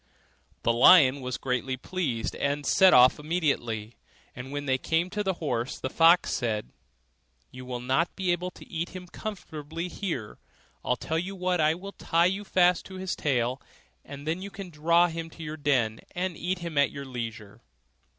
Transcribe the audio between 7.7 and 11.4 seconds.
not be able to eat him comfortably here; I'll tell you